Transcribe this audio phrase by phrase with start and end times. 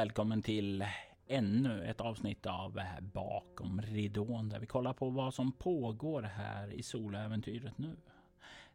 [0.00, 0.84] välkommen till
[1.26, 6.82] ännu ett avsnitt av Bakom ridån där vi kollar på vad som pågår här i
[6.82, 7.96] soloäventyret nu.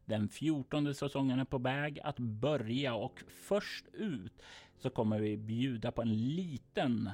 [0.05, 4.41] Den fjortonde säsongen är på väg att börja och först ut
[4.79, 7.09] så kommer vi bjuda på en liten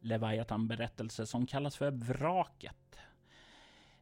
[0.00, 2.98] Leviathan-berättelse som kallas för Vraket.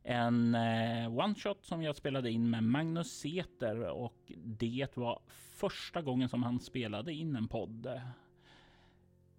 [0.02, 6.28] En eh, one-shot som jag spelade in med Magnus Seter och det var första gången
[6.28, 8.00] som han spelade in en podd.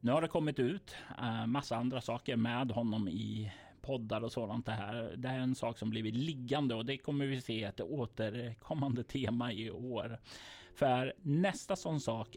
[0.02, 4.66] Nu har det kommit ut eh, massa andra saker med honom i poddar och sådant.
[4.66, 7.64] Det här, det här är en sak som blivit liggande och det kommer vi se
[7.64, 10.20] ett återkommande tema i år.
[10.76, 12.36] För nästa sån sak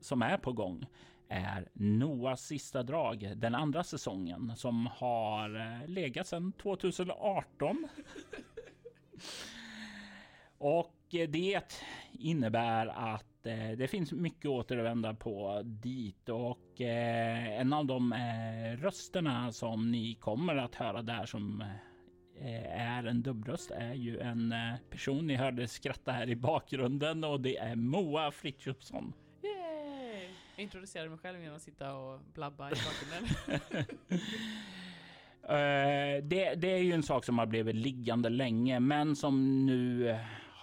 [0.00, 0.86] som är på gång
[1.28, 7.88] är Noahs sista drag, den andra säsongen som har eh, legat sedan 2018.
[10.58, 11.74] och eh, det
[12.12, 18.82] innebär att eh, det finns mycket återvända på dit och eh, en av de eh,
[18.82, 21.64] rösterna som ni kommer att höra där som
[22.40, 27.24] eh, är en dubbröst är ju en eh, person ni hörde skratta här i bakgrunden
[27.24, 29.12] och det är Moa Frithiofsson.
[29.42, 30.28] Yay!
[30.56, 33.36] Jag introducerade mig själv genom att sitta och blabba i bakgrunden.
[35.42, 40.18] Uh, det, det, är ju en sak som har blivit liggande länge, men som nu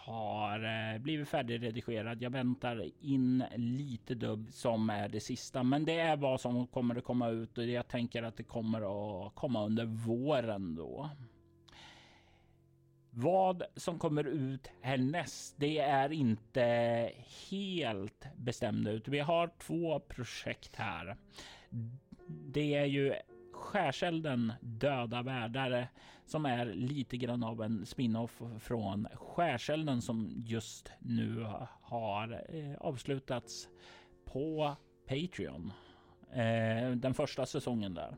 [0.08, 2.22] har eh, blivit färdigredigerad.
[2.22, 6.96] Jag väntar in lite dubb som är det sista, men det är vad som kommer
[6.96, 8.82] att komma ut och jag tänker att det kommer
[9.28, 11.10] att komma under våren då.
[13.10, 17.12] Vad som kommer ut härnäst, det är inte
[17.50, 19.08] helt bestämda ut.
[19.08, 21.18] Vi har två projekt här.
[22.28, 23.14] Det är ju
[23.58, 25.88] Skärselden Döda världar
[26.26, 31.46] som är lite grann av en spin-off från Skärselden som just nu
[31.82, 33.68] har eh, avslutats
[34.26, 34.76] på
[35.08, 35.72] Patreon.
[36.32, 38.18] Eh, den första säsongen där.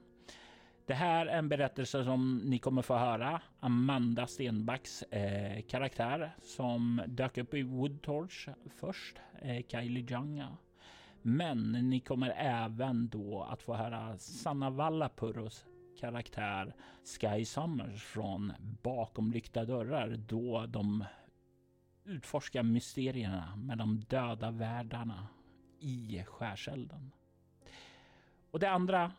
[0.86, 7.02] Det här är en berättelse som ni kommer få höra Amanda Stenbacks eh, karaktär som
[7.08, 8.48] dök upp i Woodtorch
[8.80, 10.58] först, eh, Kylie Janga.
[11.22, 15.66] Men ni kommer även då att få höra Sanna Vallapurus
[16.00, 21.06] karaktär Sky Summers från Bakom lyckta dörrar då de
[22.04, 25.28] utforskar mysterierna med de döda världarna
[25.80, 27.12] i skärselden.
[28.52, 29.12] Och det andra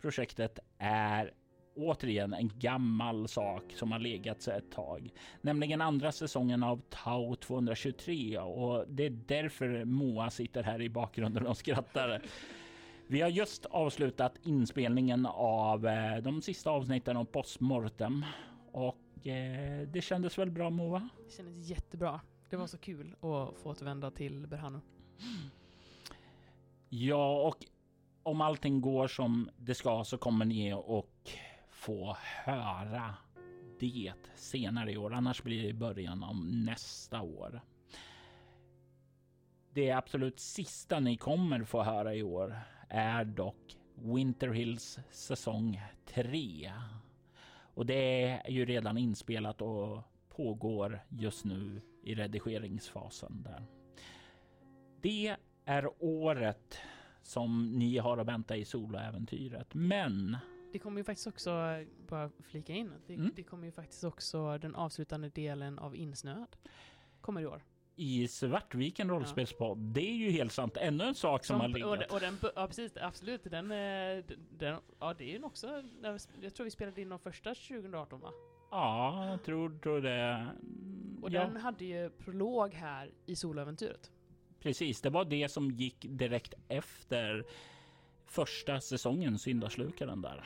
[0.00, 1.32] projektet är
[1.74, 5.10] återigen en gammal sak som har legat sig ett tag,
[5.40, 11.46] nämligen andra säsongen av Tau 223 och det är därför Moa sitter här i bakgrunden
[11.46, 12.22] och skrattar.
[13.06, 18.24] Vi har just avslutat inspelningen av eh, de sista avsnitten av Postmortem
[18.72, 21.08] och eh, det kändes väl bra Moa?
[21.26, 22.20] Det kändes jättebra.
[22.50, 24.80] Det var så kul att få återvända till Berhano.
[26.88, 27.56] Ja, och
[28.22, 31.30] om allting går som det ska så kommer ni och
[31.82, 33.14] få höra
[33.80, 35.12] det senare i år.
[35.12, 37.60] Annars blir det i början av nästa år.
[39.72, 46.72] Det absolut sista ni kommer få höra i år är dock Winter Hills säsong 3.
[47.74, 53.66] Och det är ju redan inspelat och pågår just nu i redigeringsfasen där.
[55.00, 56.78] Det är året
[57.22, 59.74] som ni har att vänta i soloäventyret.
[59.74, 60.36] Men
[60.72, 63.30] det kommer ju faktiskt också, bara flika in, det, mm.
[63.36, 66.56] det kommer ju faktiskt också den avslutande delen av Insnöad.
[67.20, 67.64] Kommer i år.
[67.96, 69.78] I Svartviken rollspelspodd.
[69.78, 69.92] Ja.
[69.92, 70.76] Det är ju helt sant.
[70.76, 72.10] Ännu en sak som, som har legat.
[72.10, 73.44] Och, och den, ja precis, absolut.
[73.44, 75.82] Den, eh, den, ja det är ju också,
[76.42, 78.30] jag tror vi spelade in de första 2018 va?
[78.70, 80.46] Ja, jag tror, tror det.
[81.22, 81.44] Och ja.
[81.44, 84.10] den hade ju prolog här i soläventyret.
[84.60, 87.44] Precis, det var det som gick direkt efter
[88.26, 90.44] första säsongen Syndaslukaren där.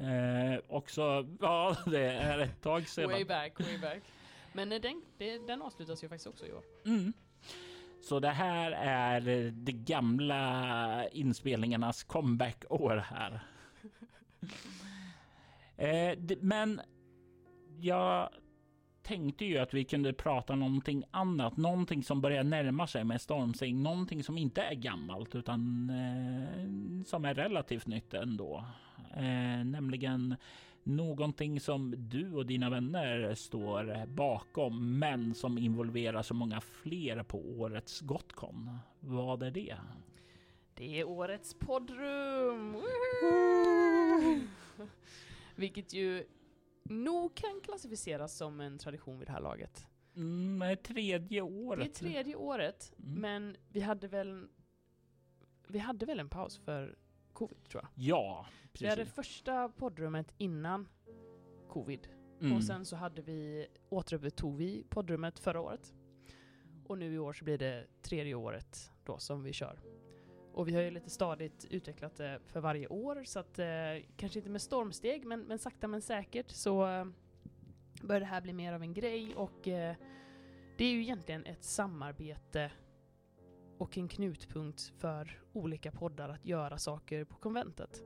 [0.00, 3.10] Eh, också, ja det är ett tag sedan.
[3.10, 4.02] way back, way back.
[4.52, 5.02] Men eh, den,
[5.46, 6.62] den avslutas ju faktiskt också i år.
[6.86, 7.12] Mm.
[8.02, 13.40] Så det här är de gamla inspelningarnas comeback-år här.
[15.76, 16.80] eh, men
[17.78, 18.30] jag
[19.02, 23.82] tänkte ju att vi kunde prata någonting annat, någonting som börjar närma sig med Stormsing,
[23.82, 28.64] någonting som inte är gammalt utan eh, som är relativt nytt ändå.
[29.14, 30.36] Eh, nämligen
[30.82, 37.38] någonting som du och dina vänner står bakom, men som involverar så många fler på
[37.38, 38.78] årets Gotcon.
[39.00, 39.76] Vad är det?
[40.74, 42.76] Det är årets poddrum!
[45.56, 46.24] Vilket ju
[46.84, 49.86] nog kan klassificeras som en tradition vid det här laget.
[50.16, 51.94] Mm, tredje året.
[51.94, 53.20] Det är tredje året, mm.
[53.20, 54.48] men vi hade väl
[55.68, 56.96] vi hade väl en paus för
[57.40, 57.90] covid tror jag.
[57.94, 58.46] Ja,
[58.80, 59.14] Vi hade precis.
[59.14, 60.88] första poddrummet innan
[61.68, 62.08] covid.
[62.40, 62.56] Mm.
[62.56, 65.94] Och sen så hade vi, återupptog vi poddrummet förra året.
[66.86, 69.80] Och nu i år så blir det tredje året då som vi kör.
[70.52, 73.66] Och vi har ju lite stadigt utvecklat det för varje år så att eh,
[74.16, 77.04] kanske inte med stormsteg men, men sakta men säkert så eh,
[78.02, 79.94] börjar det här bli mer av en grej och eh,
[80.78, 82.72] det är ju egentligen ett samarbete
[83.80, 88.02] och en knutpunkt för olika poddar att göra saker på konventet.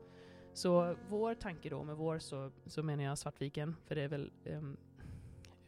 [0.52, 4.32] Så vår tanke då, med vår så, så menar jag Svartviken, för det är väl...
[4.44, 4.76] ehm,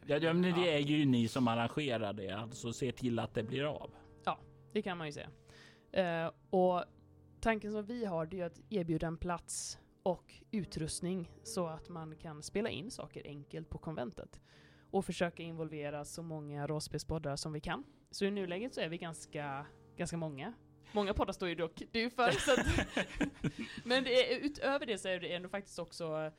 [0.05, 3.43] Ja, ja, men det är ju ni som arrangerar det, alltså se till att det
[3.43, 3.91] blir av.
[4.71, 5.29] det kan man ju säga.
[5.91, 6.83] Eh, och
[7.39, 12.15] tanken som vi har det är att erbjuda en plats och utrustning så att man
[12.15, 14.41] kan spela in saker enkelt på konventet.
[14.91, 17.83] Och försöka involvera så många rollspelspoddar som vi kan.
[18.11, 19.65] Så i nuläget så är vi ganska,
[19.97, 20.53] ganska många.
[20.91, 22.31] Många poddar står ju dock du för.
[22.31, 22.67] Så att,
[23.85, 26.31] men det är, utöver det så är det ändå faktiskt också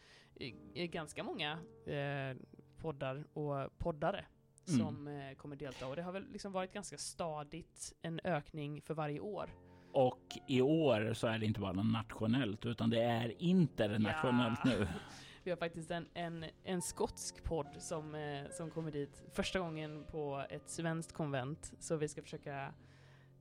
[0.75, 1.53] eh, ganska många
[1.87, 2.37] eh,
[2.81, 4.25] poddar och poddare
[4.69, 4.81] Mm.
[4.81, 5.87] som eh, kommer delta.
[5.87, 9.51] Och det har väl liksom varit ganska stadigt en ökning för varje år.
[9.93, 14.71] Och i år så är det inte bara nationellt utan det är internationellt Ja.
[14.71, 14.89] nu.
[15.45, 20.05] Vi har faktiskt en, en, en skotsk podd som, eh, som kommer dit första gången
[20.11, 21.73] på ett svenskt konvent.
[21.79, 22.75] Så vi ska försöka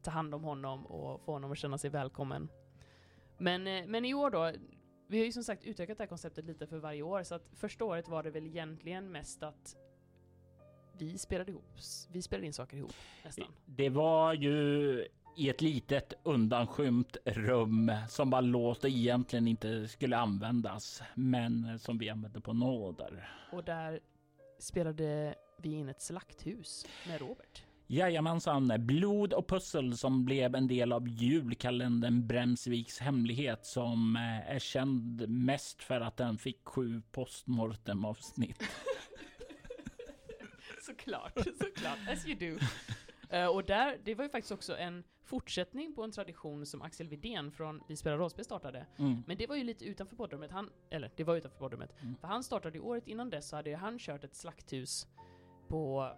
[0.07, 2.49] ta hand om honom och få honom att känna sig välkommen.
[3.37, 4.51] Men, eh, men i år då,
[5.07, 7.23] vi har ju som sagt utökat det här konceptet lite för varje år.
[7.23, 9.75] Så att första året var det väl egentligen mest att
[10.97, 11.77] vi spelade ihop,
[12.11, 12.93] vi spelade in saker ihop
[13.23, 13.47] nästan.
[13.65, 15.07] Det var ju
[15.37, 21.97] i ett litet undanskymt rum som var låst och egentligen inte skulle användas, men som
[21.97, 23.29] vi använde på nåder.
[23.51, 23.99] Och där
[24.59, 27.66] spelade vi in ett slakthus med Robert.
[27.89, 34.59] Jajamensan, blod och pussel som blev en del av julkalendern Bremsviks hemlighet som eh, är
[34.59, 38.63] känd mest för att den fick sju postmortem avsnitt.
[40.81, 41.99] såklart, såklart.
[42.09, 42.65] As you do.
[43.29, 47.07] Eh, och där, det var ju faktiskt också en fortsättning på en tradition som Axel
[47.07, 48.85] Widén från Vi spelar rollspel startade.
[48.97, 49.23] Mm.
[49.27, 50.51] Men det var ju lite utanför poddrummet.
[50.51, 52.01] Han, eller det var utanför poddrummet.
[52.01, 52.15] Mm.
[52.21, 55.07] För han startade ju året innan dess så hade ju han kört ett slakthus
[55.67, 56.11] på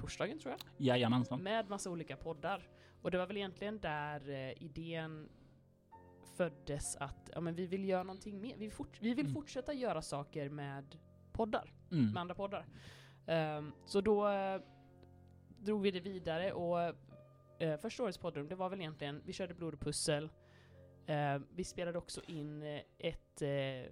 [0.00, 0.86] torsdagen tror jag.
[0.86, 1.42] Jajamensan.
[1.42, 2.68] Med massa olika poddar.
[3.02, 5.28] Och det var väl egentligen där eh, idén
[6.36, 8.56] föddes att ja, men vi vill göra någonting mer.
[8.56, 9.34] Vi, fort, vi vill Mm.
[9.34, 10.98] fortsätta göra saker med
[11.32, 12.12] poddar Mm.
[12.12, 12.66] med andra poddar.
[13.26, 14.60] Ehm, så då eh,
[15.58, 16.94] drog vi det vidare och
[17.62, 20.30] uh, första årets poddrum, det var väl egentligen, vi körde blod och pussel.
[21.06, 23.90] Eh, vi spelade också in eh, ett uh,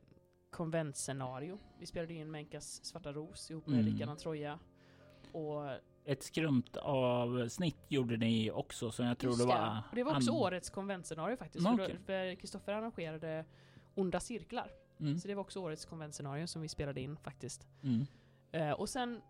[0.50, 1.58] konventscenario.
[1.78, 3.92] Vi spelade in Menkas Svarta Ros ihop med Mm.
[3.92, 4.58] Rickard Antroja.
[5.32, 5.62] Och
[6.08, 9.82] Ett skrumt av snitt gjorde ni också, så jag tror det var...
[9.94, 11.66] Det var också årets konventscenario faktiskt.
[11.66, 13.44] Mm, då- För Kristoffer arrangerade
[13.94, 14.70] Onda Cirklar.
[15.00, 15.18] Mm.
[15.18, 17.68] Så det var också årets konventscenario som vi spelade in faktiskt.
[17.82, 18.06] Mm.
[18.52, 19.20] Eh, och sen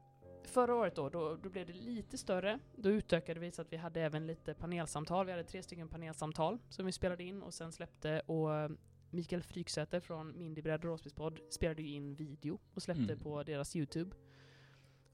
[0.45, 2.59] förra året då, då, då blev det lite större.
[2.77, 5.27] Då utökade vi så att vi hade även lite panelsamtal.
[5.27, 8.21] Vi hade tre stycken panelsamtal som vi spelade in och sen släppte.
[8.21, 8.71] Och
[9.11, 13.19] Mikael Fryksäter från Mindybredd och Rollspelspodd spelade ju in video och släppte Mm.
[13.21, 14.17] på deras Youtube.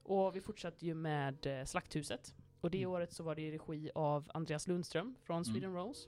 [0.05, 2.33] Och vi fortsatte ju med eh, Slakthuset.
[2.61, 2.91] Och det Mm.
[2.91, 5.45] året så var det i regi av Andreas Lundström från Mm.
[5.45, 6.07] Sweden Rolls.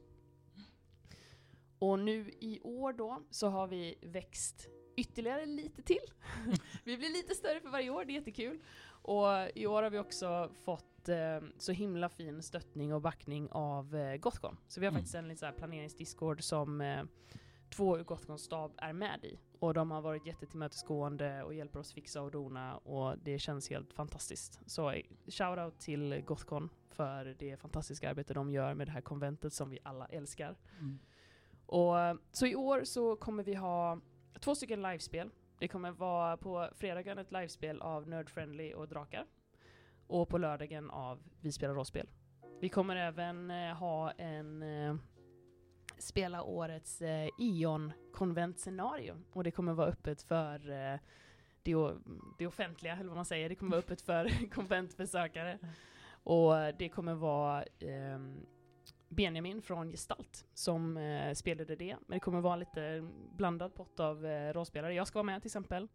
[1.80, 6.14] Och nu i år då så har vi växt ytterligare lite till.
[6.84, 8.60] vi blir lite större för varje år, det är jättekul.
[9.02, 13.96] Och i år har vi också fått eh, så himla fin stöttning och backning av
[13.96, 14.58] eh, Gothcon.
[14.68, 15.00] Så vi har Mm.
[15.00, 17.04] faktiskt en liten planeringsdiscord som eh,
[17.70, 19.40] två ur Gothcons stab är med i.
[19.60, 23.94] Och de har varit jättetillmötesgående och hjälper oss fixa och dona och det känns helt
[23.94, 24.60] fantastiskt.
[24.66, 24.94] Så
[25.28, 29.80] shoutout till Gothcon för det fantastiska arbete de gör med det här konventet som vi
[29.84, 30.56] alla älskar.
[30.80, 31.00] Mm.
[31.66, 31.96] Och,
[32.32, 34.00] så i år så kommer vi ha
[34.40, 35.30] två stycken livespel.
[35.60, 39.26] Det kommer vara på fredagen ett livespel av Nerd Friendly och Drakar.
[40.08, 42.08] Och på lördagen av Vi spelar rollspel.
[42.60, 44.96] Vi kommer även eh, ha en eh,
[45.98, 49.16] spela årets eh, Ion konventscenario.
[49.32, 51.00] Och det kommer vara öppet för eh,
[51.64, 51.76] det,
[52.38, 53.50] det offentliga, eller vad man säger.
[53.50, 55.60] Det kommer vara öppet för konventbesökare.
[56.24, 58.46] Och eh, det kommer vara ehm,
[59.10, 61.96] Benjamin från Gestalt som eh, spelade det.
[62.08, 64.94] Men det kommer vara lite blandad pott av eh, rollspelare.
[64.94, 65.88] Jag ska vara med till exempel.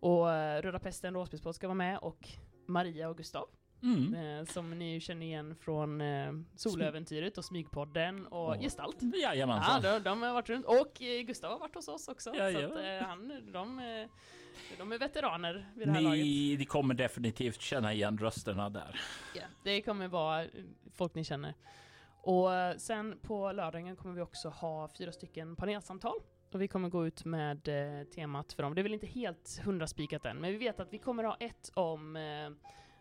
[0.00, 2.28] Och eh, Röda Pesten rollspelspodd ska vara med och
[2.66, 3.48] Maria och Gustav.
[3.84, 4.14] Mm.
[4.14, 8.60] Eh, som ni känner igen från eh, Soläventyret och Smygpodden och Ja.
[8.60, 8.96] Gestalt.
[9.00, 9.82] Ja, Jajamensan.
[9.82, 10.66] de, de har varit runt.
[10.66, 12.30] Och eh, Gustav har varit hos oss också.
[12.34, 12.66] Ja, så ja.
[12.66, 14.08] att, eh, han, de, eh,
[14.78, 16.24] de är veteraner vid det här laget.
[16.24, 19.00] Ni, ni kommer definitivt känna igen rösterna där.
[19.34, 20.48] Ja, det kommer vara eh,
[20.92, 21.54] folk ni känner.
[22.26, 26.16] Och sen på lördagen kommer vi också ha fyra stycken panelsamtal.
[26.52, 28.74] Och vi kommer gå ut med eh, temat för dem.
[28.74, 31.70] Det är väl inte helt hundraspikat än, men vi vet att vi kommer ha ett
[31.74, 32.50] om eh,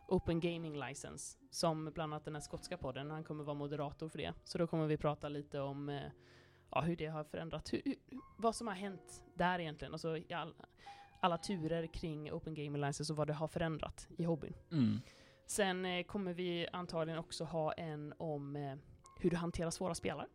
[0.07, 4.17] Open Gaming License, som bland annat den här skotska podden, han kommer vara moderator för
[4.17, 4.33] det.
[4.43, 6.01] Så då kommer vi prata lite om eh,
[6.71, 7.95] ja, hur det har förändrat, hur, hur,
[8.37, 10.53] vad som har hänt där egentligen, alltså i all,
[11.19, 14.53] alla turer kring Open Gaming License och vad det har förändrat i hobbyn.
[14.71, 14.99] Mm.
[15.45, 18.75] Sen eh, kommer vi antagligen också ha en om eh,
[19.19, 20.27] hur du hanterar svåra spelare.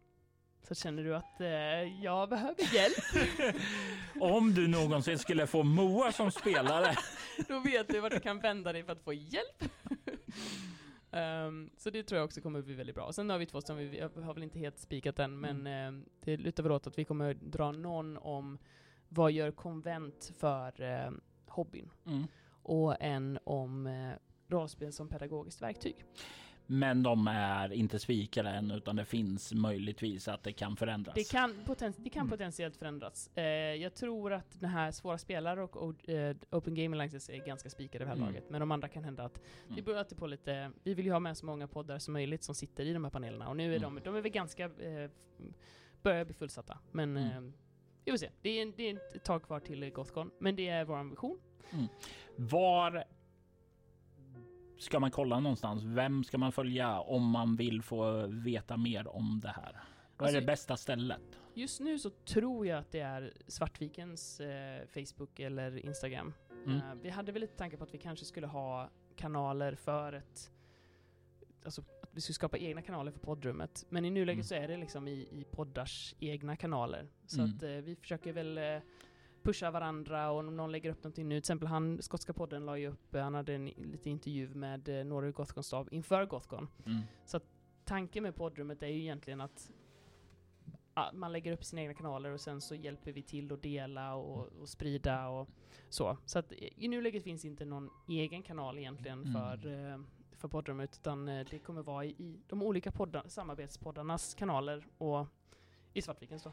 [0.62, 3.56] Så känner du att eh, jag behöver hjälp,
[4.20, 6.94] Om du någonsin skulle få Moa som spelare.
[7.48, 9.64] då vet du vart du kan vända dig för att få hjälp.
[11.10, 13.12] Ehm, så det tror jag också kommer bli väldigt bra.
[13.12, 16.04] Sen har vi två som vi vi har väl inte helt spikat än, men eh,
[16.24, 18.58] det lutar väl åt att vi kommer dra någon om
[19.08, 21.10] vad gör konvent för eh,
[21.46, 21.90] hobbyn?
[22.06, 22.26] Mm.
[22.62, 24.12] Och en om eh,
[24.48, 26.04] rollspel som pedagogiskt verktyg.
[26.70, 31.14] Men de är inte spikade än utan det finns möjligtvis att det kan förändras.
[31.14, 32.30] Det kan, poten det kan Mm.
[32.30, 33.30] potentiellt förändras.
[33.34, 33.44] Eh,
[33.74, 37.70] jag tror att den här svåra spelare och o- eh, Open Gaming License är ganska
[37.70, 38.26] spikade vid det här Mm.
[38.34, 38.50] laget.
[38.50, 39.84] Men de andra kan hända att Mm.
[39.84, 42.54] beror alltid på lite, vi vill ju ha med så många poddar som möjligt som
[42.54, 43.48] sitter i de här panelerna.
[43.48, 43.94] Och nu är Mm.
[43.94, 45.10] de, de är väl ganska, eh,
[46.02, 46.78] börjar bli fullsatta.
[46.92, 47.46] Men Mm.
[47.46, 47.52] eh,
[48.04, 48.30] vi får se.
[48.42, 50.30] Det är, det är ett tag kvar till Gothcon.
[50.38, 51.38] Men det är vår ambition.
[52.36, 53.04] Var
[54.78, 55.82] ska man kolla någonstans?
[55.84, 59.72] Vem ska man följa om man vill få veta mer om det här?
[59.72, 61.20] Vad är Alltså- det bästa stället?
[61.54, 66.34] Just nu så tror jag att det är Svartvikens eh, Facebook eller Instagram.
[66.66, 66.76] Mm.
[66.76, 70.50] Eh, vi hade väl lite tankar på att vi kanske skulle ha kanaler för ett...
[71.64, 73.86] Alltså att vi skulle skapa egna kanaler för poddrummet.
[73.88, 74.44] Men i nuläget Mm.
[74.44, 77.08] så är det liksom i, i poddars egna kanaler.
[77.26, 77.56] Så Mm.
[77.56, 78.58] att eh, vi försöker väl
[79.48, 81.34] eh, pusha varandra och om någon lägger upp någonting nu.
[81.34, 84.88] Till exempel han, Skotska podden la ju upp, eh, han hade en lite intervju med
[84.88, 86.68] eh, några ur Gothcon-stav inför Gothcon.
[86.86, 87.02] Mm.
[87.84, 89.70] Tanken med poddrummet är ju egentligen att
[90.94, 94.14] ja, man lägger upp sina egna kanaler och sen så hjälper vi till att dela
[94.14, 95.48] och, och sprida och
[95.88, 96.16] så.
[96.24, 99.32] Så att i nuläget finns inte någon egen kanal egentligen Mm.
[99.32, 99.98] för, eh,
[100.32, 105.26] för poddrummet utan eh, det kommer vara i, i de olika poddar, samarbetspoddarnas kanaler och
[105.92, 106.52] i Svartvikens då.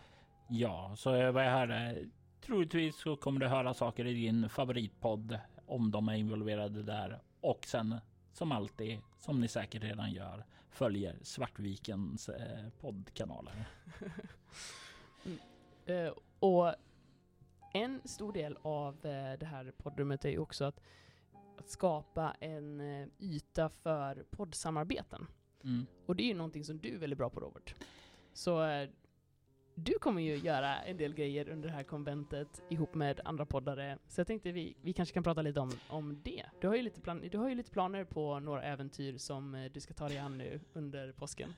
[0.50, 2.06] Ja, så vad jag hörde,
[2.46, 7.20] troligtvis så kommer du höra saker i din favoritpodd om de är involverade där.
[7.42, 7.96] Och sen
[8.34, 13.66] som alltid, som ni säkert redan gör, följer Svartvikens eh, poddkanaler.
[15.88, 16.74] Eh, och
[17.74, 20.82] en stor del av eh, det här poddrummet är ju också att,
[21.58, 25.28] att skapa en eh, yta för poddsamarbeten.
[25.64, 25.86] Mm.
[26.06, 27.76] Och det är ju någonting som du är väldigt bra på Robert.
[28.34, 28.90] Så eh,
[29.76, 33.98] du kommer ju göra en del grejer under det här konventet ihop med andra poddare.
[34.08, 36.46] Så jag tänkte vi, vi kanske kan prata lite om, om det.
[36.62, 39.72] Du har, ju lite plan, du har ju lite planer på några äventyr som eh,
[39.72, 41.54] du ska ta dig an nu under påsken.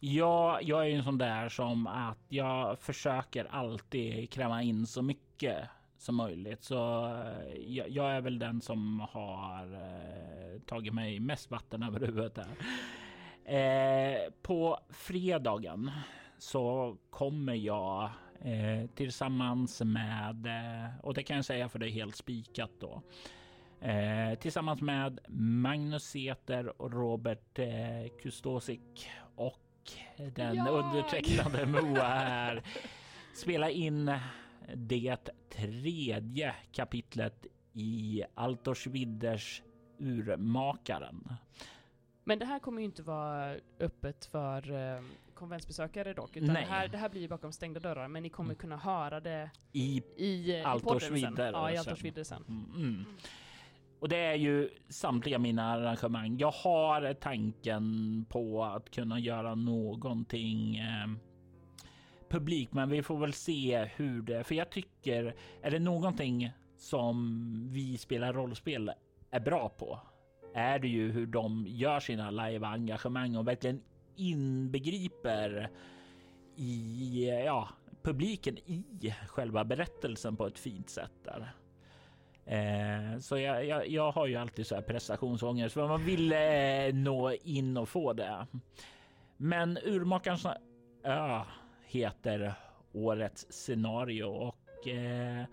[0.00, 5.02] Ja, jag är ju en sån där som att jag försöker alltid kräma in så
[5.02, 6.64] mycket som möjligt.
[6.64, 12.00] Så eh, jag, jag är väl den som har eh, tagit mig mest vatten över
[12.00, 12.56] huvudet här.
[13.44, 15.90] Eh, på fredagen
[16.40, 21.90] så kommer jag eh, tillsammans med, eh, och det kan jag säga för det är
[21.90, 23.02] helt spikat då.
[23.80, 27.68] Eh, tillsammans med Magnus Säter och Robert eh,
[28.22, 29.92] Kustosik och
[30.34, 30.68] den Jag!
[30.68, 32.62] undertecknade Moa här
[33.34, 34.12] spela in
[34.74, 39.62] det tredje kapitlet i Altors Widders
[39.98, 41.28] Urmakaren.
[42.24, 45.02] Men det här kommer ju inte vara öppet för eh,
[45.40, 46.36] konventsbesökare dock.
[46.36, 46.64] Utan Nej.
[46.64, 48.08] det här, det här blir ju bakom stängda dörrar.
[48.08, 48.58] Men ni kommer Mm.
[48.58, 51.34] kunna höra det I i, eh, i podden sen.
[51.36, 51.78] Ja, i sen.
[51.78, 52.44] Altors vidder sen.
[52.76, 53.04] Mm.
[54.00, 56.38] Och det är ju samtliga mina arrangemang.
[56.38, 57.84] Jag har tanken
[58.28, 61.08] på att kunna göra någonting eh,
[62.30, 64.44] publik, men vi får väl se hur det...
[64.44, 68.92] För jag tycker, är det någonting som vi spelar rollspel
[69.30, 70.00] är bra på,
[70.54, 73.82] är det ju hur de gör sina live-engagemang och verkligen
[74.16, 75.70] inbegriper
[76.56, 77.68] i ja,
[78.02, 81.52] publiken i själva berättelsen på ett fint sätt där.
[82.44, 86.94] Eh, så jag, jag, jag har ju alltid så här prestationsångest för man vill eh,
[86.94, 88.46] nå in och få det.
[89.36, 90.46] Men Urmakarens
[91.04, 91.40] ö
[91.86, 92.54] heter
[92.92, 95.44] årets scenario och eh,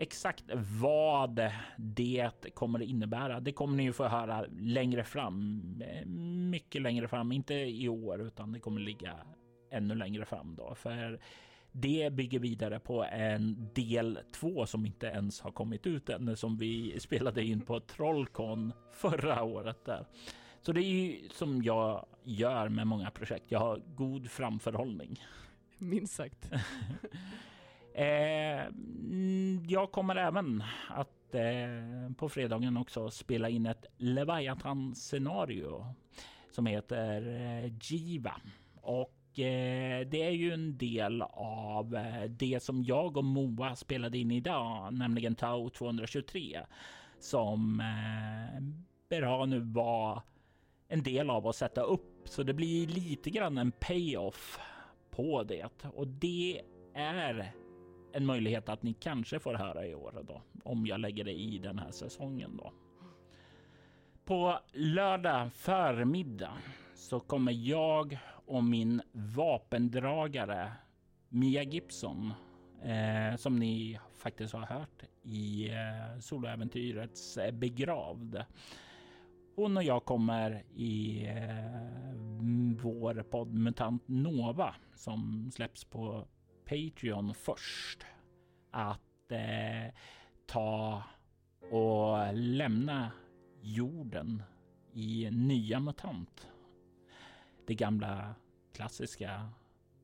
[0.00, 0.44] exakt
[0.80, 3.40] vad det kommer att innebära.
[3.40, 5.62] Det kommer ni ju få höra längre fram,
[6.50, 9.16] mycket längre fram, inte i år utan det kommer ligga
[9.70, 11.20] ännu längre fram då, för
[11.72, 16.56] det bygger vidare på en del två som inte ens har kommit ut än, som
[16.56, 20.06] vi spelade in på Trollcon förra året där.
[20.62, 23.44] Så det är ju som jag gör med många projekt.
[23.48, 25.24] Jag har god framförhållning.
[25.78, 26.50] Minst sagt.
[27.94, 35.94] eh, mm, jag kommer även att eh, på fredagen också spela in ett Leviathan scenario
[36.50, 38.40] som heter eh, Jiva.
[38.82, 44.18] Och eh, det är ju en del av eh, det som jag och Moa spelade
[44.18, 46.60] in idag, nämligen Tau 223
[47.18, 50.22] som eh, nu var
[50.88, 52.22] en del av att sätta upp.
[52.24, 54.58] Så det blir lite grann en payoff
[55.10, 56.62] på det och det
[56.94, 57.52] är
[58.12, 61.58] en möjlighet att ni kanske får höra i år då om jag lägger det i
[61.58, 62.72] den här säsongen då.
[64.24, 66.58] På lördag förmiddag
[66.94, 70.72] så kommer jag och min vapendragare
[71.28, 72.32] Mia Gibson
[72.82, 78.44] eh, som ni faktiskt har hört i eh, soloäventyrets eh, begravd.
[79.56, 82.14] Hon och jag kommer i eh,
[82.82, 86.24] vår podd Mutant Nova som släpps på
[86.70, 88.06] Patreon först
[88.70, 89.94] att eh,
[90.46, 91.02] ta
[91.70, 93.10] och lämna
[93.60, 94.42] jorden
[94.92, 96.48] i nya MUTANT.
[97.66, 98.34] Det gamla
[98.74, 99.48] klassiska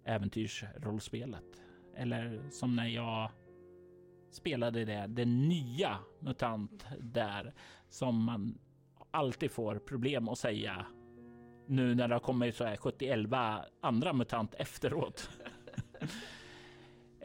[0.04, 1.62] äventyrsrollspelet.
[1.96, 3.30] Eller som när jag
[4.30, 7.54] spelade det, det nya MUTANT där
[7.88, 8.58] som man
[9.10, 10.86] alltid får problem att säga
[11.66, 13.18] nu när det har kommit så här 71
[13.80, 15.30] andra MUTANT efteråt.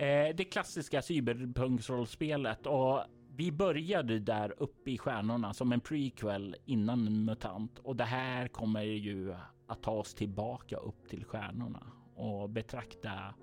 [0.02, 3.04] Eh, det klassiska cyberpunksrollspelet och
[3.36, 8.82] vi började där uppe i stjärnorna som en prequel innan MUTANT och det här kommer
[8.82, 9.36] ju
[9.68, 13.36] att ta oss tillbaka upp till stjärnorna och betrakta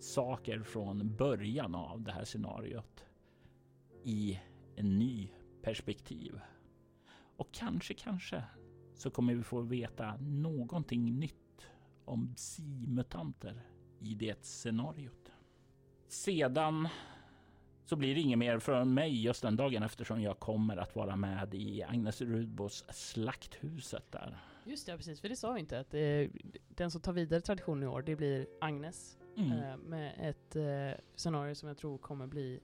[0.00, 3.04] saker från början av det här scenariot
[4.04, 4.40] i
[4.76, 5.28] en ny
[5.62, 6.40] perspektiv.
[7.36, 8.44] Och kanske, kanske
[8.94, 11.66] så kommer vi få veta någonting nytt
[12.04, 13.62] om psi-mutanter
[14.00, 15.31] i det scenariot.
[16.12, 16.88] Sedan
[17.84, 21.16] så blir det inget mer från mig just den dagen eftersom jag kommer att vara
[21.16, 24.38] med i Agnes Rudbos Slakthuset där.
[24.64, 25.20] Just det, precis.
[25.20, 25.80] För det sa vi inte.
[25.80, 26.00] att eh,
[26.68, 29.18] Den som tar vidare traditionen i år, det blir Agnes.
[29.36, 29.52] Mm.
[29.52, 32.60] Eh, med ett eh, scenario som jag tror kommer bli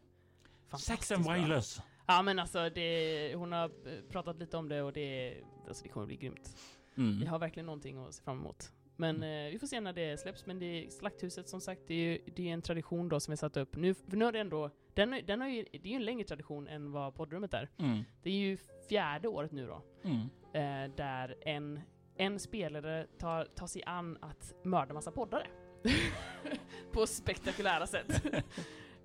[0.67, 1.83] fantastiskt Sex and wireless.
[2.07, 5.89] Ja men alltså, det, hon har eh, pratat lite om det och det, alltså, det
[5.89, 6.57] kommer bli grymt.
[6.97, 7.21] Mm.
[7.21, 8.73] Vi har verkligen någonting att se fram emot.
[9.01, 10.47] Men eh, vi får se när det släpps.
[10.47, 13.33] Men det är Slakthuset som sagt, det är ju det är en tradition då som
[13.33, 13.77] vi satt upp.
[13.77, 16.25] Nu, för nu har det ändå, den, den har ju, det är ju en längre
[16.25, 17.71] tradition än vad poddrummet är.
[17.79, 18.05] Mm.
[18.23, 18.57] Det är ju
[18.89, 20.21] fjärde året nu då, Mm.
[20.53, 21.81] eh, där en,
[22.17, 25.47] en spelare tar, tar sig an att mörda massa poddare.
[26.93, 28.25] På spektakulära sätt.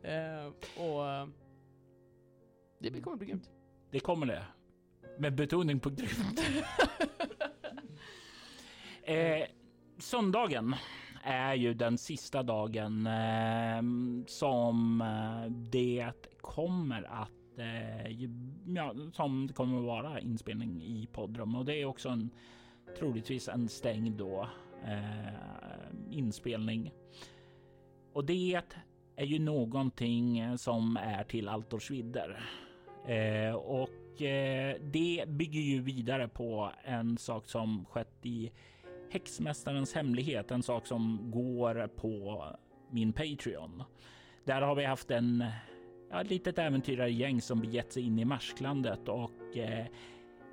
[0.02, 0.46] eh,
[0.84, 1.30] och
[2.80, 3.52] det kommer bli grymt.
[3.92, 4.46] Det kommer det.
[5.18, 6.42] Med betoning på grymt.
[9.06, 9.48] Eh,
[10.14, 10.76] söndagen
[11.24, 15.04] är ju den sista dagen ehm, eh, som
[15.72, 18.24] det kommer att eh,
[18.76, 22.30] ja, som det kommer att vara inspelning i poddrum och det är också en
[23.00, 24.50] troligtvis en stängd då
[24.86, 25.34] eh,
[26.12, 26.92] inspelning.
[28.14, 28.62] Och det
[29.16, 32.50] är ju någonting som är till Altors vidder.
[33.08, 38.52] Eh, och eh, det bygger ju vidare på en sak som skett i
[39.14, 42.46] Häxmästarens hemlighet, en sak som går på
[42.92, 43.84] min Patreon.
[44.46, 45.44] Där har vi haft en
[46.12, 49.86] ja, ett litet äventyrargäng som begett sig in i Marsklandet och eh,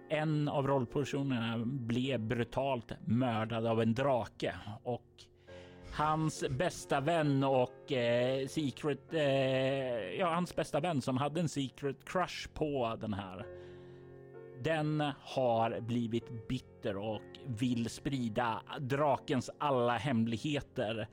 [0.08, 5.24] en av rollpersonerna blev brutalt mördad av en drake och
[5.92, 9.22] hans bästa vän och eh, secret, eh,
[10.18, 13.46] ja, hans bästa vän som hade en secret crush på den här.
[14.62, 21.08] Den har blivit bitter och vill sprida drakens alla hemligheter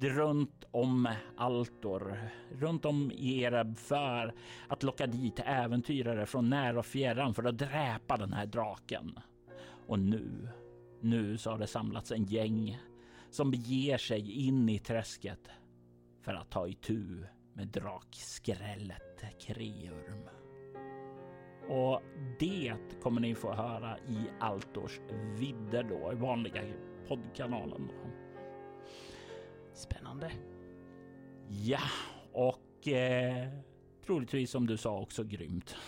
[0.00, 4.34] runt om Altor, runt om Ereb för
[4.68, 9.18] att locka dit äventyrare från när och fjärran för att dräpa den här draken.
[9.86, 10.48] Och nu,
[11.00, 12.78] nu så har det samlats en gäng
[13.30, 15.50] som beger sig in i träsket
[16.22, 17.24] för att ta itu
[17.54, 20.37] med drakskrället Kreurm.
[21.68, 22.02] Och
[22.38, 25.00] det kommer ni få höra i Altors
[25.38, 26.62] vidder då, i vanliga
[27.08, 27.86] poddkanalen.
[27.88, 28.10] Då.
[29.72, 30.32] Spännande.
[31.48, 31.80] Ja,
[32.32, 33.48] och eh,
[34.06, 35.76] troligtvis som du sa också grymt.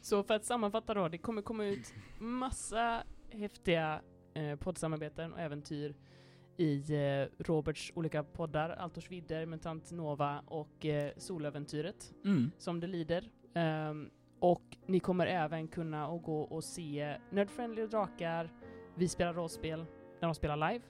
[0.00, 4.02] Så för att sammanfatta då, det kommer komma ut massa häftiga
[4.34, 5.94] eh, poddsamarbeten och äventyr
[6.56, 12.50] i eh, Roberts olika poddar, Altors vidder, Mutant Nova och eh, Soläventyret, Mm.
[12.58, 13.30] som det lider.
[13.54, 18.50] Ehm, Och ni kommer även kunna och gå och se Nerdfriendly och Drakar,
[18.94, 19.78] vi spelar rollspel
[20.20, 20.84] när de spelar live.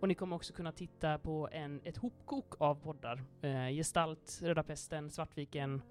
[0.00, 3.22] Och ni kommer också kunna titta på en, ett hopkok av poddar.
[3.42, 5.82] Eh, Gestalt, Röda Pesten, Svartviken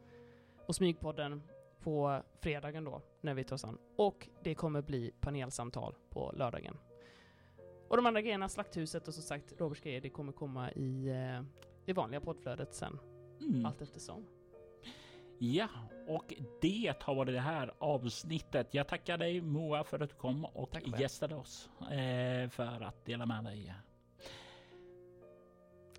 [0.68, 1.42] och Smygpodden
[1.80, 3.78] på fredagen då, när vi tar oss an.
[3.98, 6.78] Och det kommer bli panelsamtal på lördagen.
[7.90, 11.44] Och de andra grejerna, Slakthuset och som sagt Roberts grejer, det kommer komma i eh,
[11.86, 13.00] det vanliga poddflödet sen,
[13.42, 13.66] Mm.
[13.66, 14.26] allt eftersom.
[15.44, 15.68] Ja,
[16.08, 18.74] och det har varit det här avsnittet.
[18.74, 23.06] Jag tackar dig Moa för att du kom och Tack gästade oss eh, för att
[23.06, 23.74] dela med dig.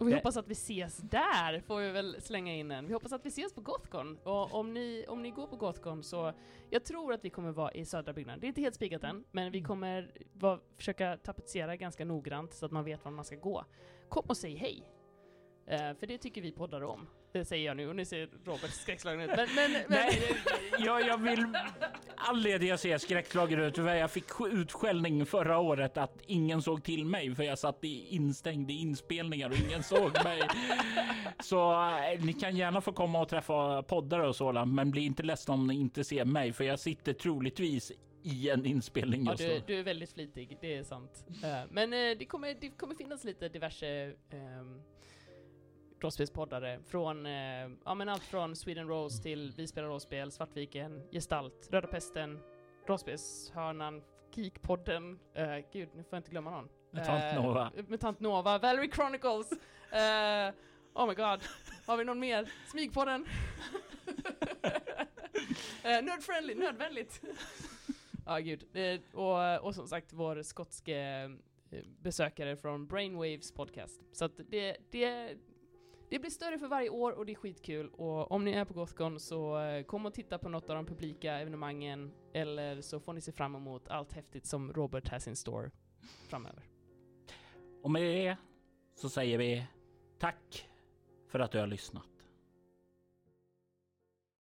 [0.00, 2.86] Och vi Det- hoppas att vi ses där, får vi väl slänga in en.
[2.86, 4.18] Vi hoppas att vi ses på Gothcon.
[4.22, 6.32] Och om ni, om ni går på Gothcon så,
[6.70, 8.40] jag tror att vi kommer vara i södra byggnaden.
[8.40, 12.66] Det är inte helt spikat än, men vi kommer vara, försöka tapetsera ganska noggrant så
[12.66, 13.64] att man vet var man ska gå.
[14.08, 14.82] Kom och säg hej!
[15.66, 17.06] Eh, för det tycker vi poddar om.
[17.32, 19.30] Det säger jag nu, och nu ser Robert skräckslagen ut.
[19.36, 20.36] Men, men, men, Nej,
[20.78, 21.46] jag, jag vill...
[22.16, 27.04] Anledningen att jag ser skräckslagen ut jag fick utskällning förra året att ingen såg till
[27.04, 30.42] mig för jag satt i instängd i inspelningar och ingen såg mig.
[31.42, 35.22] Så eh, ni kan gärna få komma och träffa poddare och sådant, men bli inte
[35.22, 37.92] ledsna om ni inte ser mig för jag sitter troligtvis
[38.22, 39.62] i en inspelning Ja, just du, nu.
[39.66, 41.26] du är väldigt flitig, det är sant.
[41.44, 44.82] Eh, men eh, det, kommer, det kommer finnas lite diverse um,
[46.02, 51.68] rollspelspoddare från, eh, ja men allt från Sweden Rose till Vi spelar rollspel, Svartviken, Gestalt,
[51.70, 52.40] Röda Pesten,
[52.86, 54.02] Rollspelshörnan,
[54.34, 56.68] Geekpodden, uh, gud nu får jag inte glömma någon.
[56.90, 57.72] Mutant Eh, Nova.
[57.88, 59.52] Mutant Nova, Valerie Chronicles,
[59.92, 60.54] eh,
[60.94, 61.40] oh my god,
[61.86, 62.52] har vi någon mer?
[62.70, 63.20] Smygpodden?
[65.84, 67.20] uh, Nerdfriendly, nödvändigt.
[68.26, 68.64] Ja, gud.
[68.72, 70.98] Eh, och, och som sagt, vår skotske
[71.70, 74.00] eh, besökare från Brainwaves podcast.
[74.12, 75.36] Så att det, det,
[76.12, 77.88] det blir större för varje år och det är skitkul.
[77.88, 80.86] Och om ni är på Gothcon så eh, kom och titta på något av de
[80.86, 82.12] publika evenemangen.
[82.34, 85.70] Eller så får ni se fram emot allt häftigt som Robert has in store
[86.28, 86.62] framöver.
[87.82, 88.36] Och med det
[88.94, 89.66] så säger vi
[90.18, 90.68] tack
[91.28, 92.11] för att du har lyssnat.